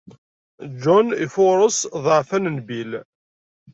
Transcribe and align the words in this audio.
John 0.81 1.07
ifuṛes 1.25 1.79
ḍḍeɛfan 2.03 2.45
n 2.55 2.57
Bill. 2.67 2.91